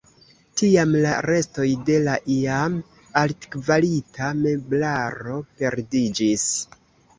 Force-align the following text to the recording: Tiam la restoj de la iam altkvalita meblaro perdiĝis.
Tiam 0.59 0.95
la 1.03 1.11
restoj 1.25 1.65
de 1.89 1.97
la 2.07 2.15
iam 2.37 2.79
altkvalita 3.23 4.33
meblaro 4.41 5.39
perdiĝis. 5.63 6.51